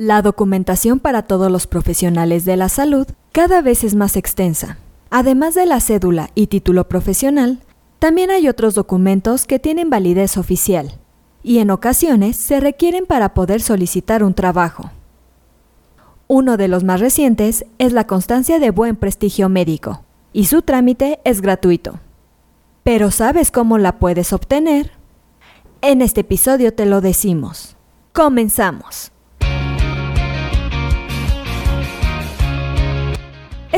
La 0.00 0.22
documentación 0.22 1.00
para 1.00 1.22
todos 1.22 1.50
los 1.50 1.66
profesionales 1.66 2.44
de 2.44 2.56
la 2.56 2.68
salud 2.68 3.08
cada 3.32 3.62
vez 3.62 3.82
es 3.82 3.96
más 3.96 4.14
extensa. 4.14 4.78
Además 5.10 5.56
de 5.56 5.66
la 5.66 5.80
cédula 5.80 6.30
y 6.36 6.46
título 6.46 6.86
profesional, 6.86 7.58
también 7.98 8.30
hay 8.30 8.48
otros 8.48 8.76
documentos 8.76 9.44
que 9.44 9.58
tienen 9.58 9.90
validez 9.90 10.36
oficial 10.36 10.92
y 11.42 11.58
en 11.58 11.72
ocasiones 11.72 12.36
se 12.36 12.60
requieren 12.60 13.06
para 13.06 13.34
poder 13.34 13.60
solicitar 13.60 14.22
un 14.22 14.34
trabajo. 14.34 14.92
Uno 16.28 16.56
de 16.56 16.68
los 16.68 16.84
más 16.84 17.00
recientes 17.00 17.66
es 17.78 17.92
la 17.92 18.06
constancia 18.06 18.60
de 18.60 18.70
buen 18.70 18.94
prestigio 18.94 19.48
médico 19.48 20.04
y 20.32 20.44
su 20.44 20.62
trámite 20.62 21.18
es 21.24 21.40
gratuito. 21.40 21.98
Pero 22.84 23.10
¿sabes 23.10 23.50
cómo 23.50 23.78
la 23.78 23.98
puedes 23.98 24.32
obtener? 24.32 24.92
En 25.82 26.02
este 26.02 26.20
episodio 26.20 26.72
te 26.72 26.86
lo 26.86 27.00
decimos. 27.00 27.74
Comenzamos. 28.12 29.10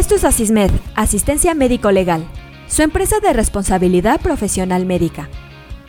Esto 0.00 0.14
es 0.14 0.24
Asismed, 0.24 0.70
Asistencia 0.94 1.54
Médico 1.54 1.90
Legal, 1.90 2.24
su 2.68 2.80
empresa 2.80 3.20
de 3.20 3.34
responsabilidad 3.34 4.18
profesional 4.22 4.86
médica, 4.86 5.28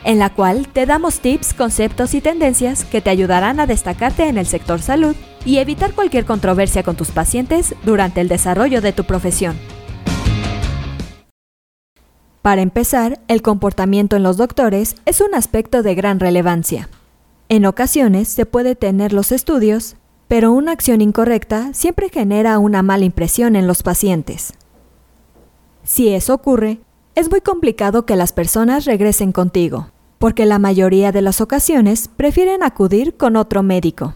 en 0.04 0.18
la 0.18 0.28
cual 0.28 0.68
te 0.68 0.84
damos 0.84 1.20
tips, 1.20 1.54
conceptos 1.54 2.12
y 2.12 2.20
tendencias 2.20 2.84
que 2.84 3.00
te 3.00 3.08
ayudarán 3.08 3.58
a 3.58 3.66
destacarte 3.66 4.28
en 4.28 4.36
el 4.36 4.44
sector 4.44 4.82
salud 4.82 5.16
y 5.46 5.56
evitar 5.56 5.94
cualquier 5.94 6.26
controversia 6.26 6.82
con 6.82 6.94
tus 6.94 7.10
pacientes 7.10 7.74
durante 7.86 8.20
el 8.20 8.28
desarrollo 8.28 8.82
de 8.82 8.92
tu 8.92 9.04
profesión. 9.04 9.56
Para 12.42 12.60
empezar, 12.60 13.18
el 13.28 13.40
comportamiento 13.40 14.16
en 14.16 14.24
los 14.24 14.36
doctores 14.36 14.96
es 15.06 15.22
un 15.22 15.34
aspecto 15.34 15.82
de 15.82 15.94
gran 15.94 16.20
relevancia. 16.20 16.90
En 17.48 17.64
ocasiones 17.64 18.28
se 18.28 18.44
puede 18.44 18.76
tener 18.76 19.14
los 19.14 19.32
estudios, 19.32 19.96
pero 20.32 20.50
una 20.50 20.72
acción 20.72 21.02
incorrecta 21.02 21.74
siempre 21.74 22.08
genera 22.08 22.58
una 22.58 22.82
mala 22.82 23.04
impresión 23.04 23.54
en 23.54 23.66
los 23.66 23.82
pacientes. 23.82 24.54
Si 25.84 26.08
eso 26.08 26.32
ocurre, 26.32 26.80
es 27.14 27.30
muy 27.30 27.42
complicado 27.42 28.06
que 28.06 28.16
las 28.16 28.32
personas 28.32 28.86
regresen 28.86 29.32
contigo, 29.32 29.88
porque 30.16 30.46
la 30.46 30.58
mayoría 30.58 31.12
de 31.12 31.20
las 31.20 31.42
ocasiones 31.42 32.08
prefieren 32.08 32.62
acudir 32.62 33.18
con 33.18 33.36
otro 33.36 33.62
médico. 33.62 34.14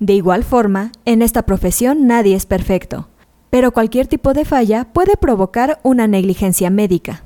De 0.00 0.14
igual 0.14 0.42
forma, 0.42 0.90
en 1.04 1.20
esta 1.20 1.42
profesión 1.42 2.06
nadie 2.06 2.34
es 2.34 2.46
perfecto, 2.46 3.08
pero 3.50 3.72
cualquier 3.72 4.06
tipo 4.06 4.32
de 4.32 4.46
falla 4.46 4.86
puede 4.94 5.18
provocar 5.18 5.80
una 5.82 6.06
negligencia 6.06 6.70
médica. 6.70 7.24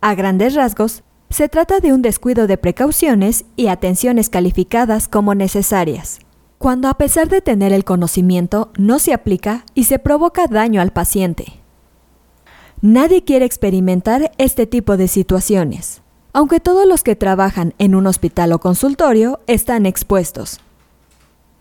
A 0.00 0.16
grandes 0.16 0.56
rasgos, 0.56 1.04
se 1.28 1.48
trata 1.48 1.78
de 1.78 1.92
un 1.92 2.02
descuido 2.02 2.48
de 2.48 2.58
precauciones 2.58 3.44
y 3.54 3.68
atenciones 3.68 4.30
calificadas 4.30 5.06
como 5.06 5.36
necesarias 5.36 6.22
cuando 6.60 6.88
a 6.88 6.94
pesar 6.98 7.30
de 7.30 7.40
tener 7.40 7.72
el 7.72 7.84
conocimiento 7.84 8.70
no 8.76 8.98
se 8.98 9.14
aplica 9.14 9.64
y 9.72 9.84
se 9.84 9.98
provoca 9.98 10.46
daño 10.46 10.82
al 10.82 10.92
paciente. 10.92 11.54
Nadie 12.82 13.24
quiere 13.24 13.46
experimentar 13.46 14.32
este 14.36 14.66
tipo 14.66 14.98
de 14.98 15.08
situaciones, 15.08 16.02
aunque 16.34 16.60
todos 16.60 16.86
los 16.86 17.02
que 17.02 17.16
trabajan 17.16 17.72
en 17.78 17.94
un 17.94 18.06
hospital 18.06 18.52
o 18.52 18.58
consultorio 18.58 19.40
están 19.46 19.86
expuestos. 19.86 20.60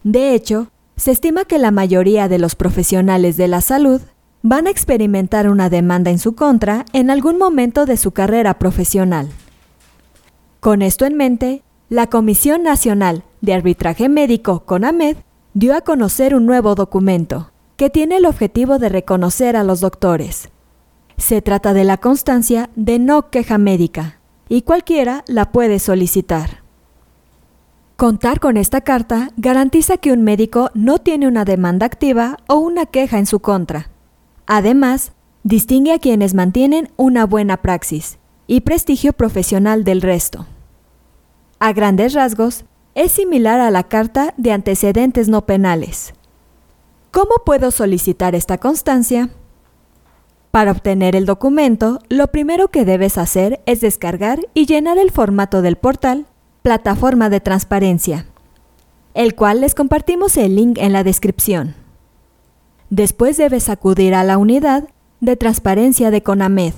De 0.04 0.36
hecho, 0.36 0.68
se 0.98 1.12
estima 1.12 1.46
que 1.46 1.60
la 1.60 1.72
mayoría 1.72 2.28
de 2.28 2.38
los 2.38 2.56
profesionales 2.56 3.38
de 3.38 3.48
la 3.48 3.62
salud 3.62 4.02
van 4.42 4.68
a 4.68 4.70
experimentar 4.70 5.50
una 5.50 5.70
demanda 5.70 6.12
en 6.12 6.20
su 6.20 6.36
contra 6.36 6.84
en 6.92 7.10
algún 7.10 7.38
momento 7.38 7.86
de 7.86 7.96
su 7.96 8.12
carrera 8.12 8.60
profesional. 8.60 9.30
Con 10.60 10.82
esto 10.82 11.06
en 11.06 11.16
mente, 11.16 11.64
la 11.88 12.08
Comisión 12.08 12.64
Nacional 12.64 13.24
de 13.42 13.54
Arbitraje 13.54 14.10
Médico, 14.10 14.64
CONAMED, 14.66 15.18
dio 15.54 15.76
a 15.76 15.82
conocer 15.82 16.36
un 16.36 16.46
nuevo 16.46 16.76
documento 16.76 17.52
que 17.78 17.90
tiene 17.90 18.18
el 18.18 18.26
objetivo 18.26 18.80
de 18.80 18.90
reconocer 18.90 19.56
a 19.56 19.64
los 19.64 19.80
doctores. 19.80 20.50
Se 21.18 21.42
trata 21.42 21.74
de 21.74 21.84
la 21.84 21.98
constancia 21.98 22.70
de 22.76 23.00
no 23.00 23.30
queja 23.30 23.58
médica 23.58 24.20
y 24.48 24.64
cualquiera 24.64 25.24
la 25.28 25.52
puede 25.52 25.80
solicitar. 25.80 26.64
Contar 27.96 28.40
con 28.40 28.56
esta 28.58 28.82
carta 28.82 29.30
garantiza 29.36 29.98
que 29.98 30.14
un 30.14 30.24
médico 30.24 30.72
no 30.74 31.00
tiene 31.00 31.28
una 31.28 31.44
demanda 31.44 31.86
activa 31.86 32.38
o 32.48 32.56
una 32.56 32.86
queja 32.86 33.20
en 33.20 33.26
su 33.26 33.42
contra. 33.42 33.90
Además, 34.48 35.12
distingue 35.44 35.92
a 35.92 36.00
quienes 36.00 36.34
mantienen 36.34 36.90
una 36.96 37.26
buena 37.26 37.58
praxis 37.58 38.18
y 38.48 38.62
prestigio 38.62 39.14
profesional 39.14 39.84
del 39.84 40.02
resto. 40.02 40.48
A 41.60 41.74
grandes 41.74 42.14
rasgos, 42.14 42.66
es 43.00 43.14
similar 43.14 43.62
a 43.62 43.72
la 43.72 43.84
carta 43.84 44.34
de 44.36 44.52
antecedentes 44.52 45.30
no 45.30 45.46
penales. 45.46 46.14
¿Cómo 47.12 47.30
puedo 47.46 47.72
solicitar 47.72 48.36
esta 48.36 48.58
constancia? 48.58 49.30
Para 50.52 50.72
obtener 50.72 51.16
el 51.16 51.26
documento, 51.26 52.00
lo 52.10 52.28
primero 52.28 52.68
que 52.68 52.84
debes 52.84 53.18
hacer 53.18 53.62
es 53.66 53.80
descargar 53.80 54.42
y 54.54 54.66
llenar 54.66 54.98
el 54.98 55.12
formato 55.12 55.62
del 55.62 55.78
portal 55.78 56.26
Plataforma 56.62 57.30
de 57.30 57.40
Transparencia, 57.40 58.26
el 59.14 59.34
cual 59.34 59.62
les 59.62 59.76
compartimos 59.76 60.36
el 60.36 60.58
link 60.58 60.78
en 60.78 60.92
la 60.92 61.06
descripción. 61.06 61.76
Después 62.90 63.38
debes 63.38 63.70
acudir 63.70 64.14
a 64.14 64.26
la 64.26 64.38
unidad 64.38 64.90
de 65.22 65.38
transparencia 65.38 66.12
de 66.12 66.22
CONAMED 66.22 66.74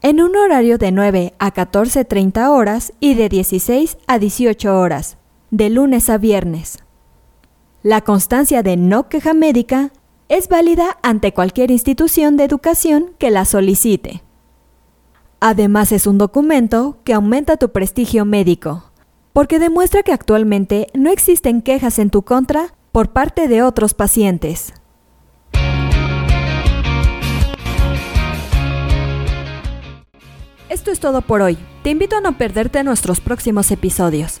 en 0.00 0.22
un 0.22 0.36
horario 0.36 0.78
de 0.78 0.90
9 0.90 1.34
a 1.38 1.52
14.30 1.52 2.48
horas 2.48 2.94
y 2.98 3.12
de 3.12 3.28
16 3.28 3.98
a 4.06 4.18
18 4.18 4.78
horas, 4.80 5.18
de 5.50 5.70
lunes 5.70 6.08
a 6.10 6.18
viernes. 6.18 6.78
La 7.82 8.02
constancia 8.02 8.62
de 8.62 8.76
no 8.76 9.08
queja 9.08 9.34
médica 9.34 9.90
es 10.28 10.48
válida 10.48 10.98
ante 11.02 11.32
cualquier 11.32 11.70
institución 11.70 12.36
de 12.36 12.44
educación 12.44 13.12
que 13.18 13.30
la 13.30 13.44
solicite. 13.44 14.22
Además 15.40 15.90
es 15.92 16.06
un 16.06 16.18
documento 16.18 16.98
que 17.04 17.14
aumenta 17.14 17.56
tu 17.56 17.72
prestigio 17.72 18.24
médico, 18.24 18.90
porque 19.32 19.58
demuestra 19.58 20.02
que 20.02 20.12
actualmente 20.12 20.86
no 20.94 21.10
existen 21.10 21.62
quejas 21.62 21.98
en 21.98 22.10
tu 22.10 22.22
contra 22.22 22.74
por 22.92 23.10
parte 23.10 23.48
de 23.48 23.62
otros 23.62 23.94
pacientes. 23.94 24.74
Esto 30.68 30.92
es 30.92 31.00
todo 31.00 31.22
por 31.22 31.42
hoy. 31.42 31.58
Te 31.82 31.90
invito 31.90 32.16
a 32.16 32.20
no 32.20 32.38
perderte 32.38 32.84
nuestros 32.84 33.20
próximos 33.20 33.72
episodios. 33.72 34.40